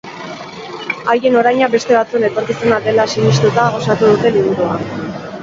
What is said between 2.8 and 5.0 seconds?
dela sinistuta osatu dute liburua.